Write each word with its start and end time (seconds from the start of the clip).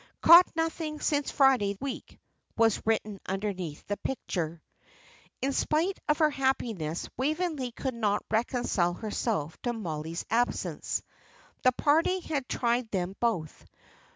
"Caught 0.21 0.55
nothing 0.55 0.99
since 0.99 1.29
Friday 1.29 1.77
week," 1.79 2.19
was 2.57 2.81
written 2.87 3.19
underneath 3.27 3.85
the 3.85 3.97
picture. 3.97 4.63
In 5.43 5.53
spite 5.53 5.99
of 6.09 6.17
her 6.17 6.31
happiness, 6.31 7.07
Waveney 7.17 7.71
could 7.71 7.93
not 7.93 8.25
reconcile 8.31 8.93
herself 8.95 9.61
to 9.61 9.73
Mollie's 9.73 10.25
absence. 10.31 11.03
The 11.61 11.71
parting 11.73 12.23
had 12.23 12.49
tried 12.49 12.89
them 12.89 13.15
both. 13.19 13.63